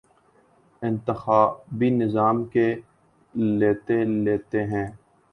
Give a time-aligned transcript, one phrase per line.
[0.81, 2.65] انتخابی نظام کے
[3.59, 4.85] لتے لیتے ہیں